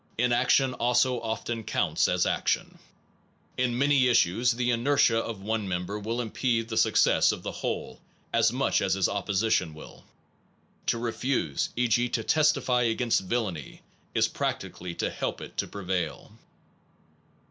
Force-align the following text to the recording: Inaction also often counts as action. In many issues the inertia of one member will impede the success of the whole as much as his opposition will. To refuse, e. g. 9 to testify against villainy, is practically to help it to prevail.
Inaction 0.17 0.73
also 0.73 1.21
often 1.21 1.63
counts 1.63 2.07
as 2.07 2.25
action. 2.25 2.79
In 3.55 3.77
many 3.77 4.07
issues 4.07 4.53
the 4.53 4.71
inertia 4.71 5.19
of 5.19 5.43
one 5.43 5.67
member 5.67 5.99
will 5.99 6.21
impede 6.21 6.69
the 6.69 6.75
success 6.77 7.31
of 7.31 7.43
the 7.43 7.51
whole 7.51 8.01
as 8.33 8.51
much 8.51 8.81
as 8.81 8.95
his 8.95 9.07
opposition 9.07 9.75
will. 9.75 10.03
To 10.87 10.97
refuse, 10.97 11.69
e. 11.75 11.87
g. 11.87 12.05
9 12.05 12.11
to 12.13 12.23
testify 12.23 12.81
against 12.81 13.21
villainy, 13.21 13.83
is 14.15 14.27
practically 14.27 14.95
to 14.95 15.11
help 15.11 15.39
it 15.39 15.55
to 15.57 15.67
prevail. 15.67 16.31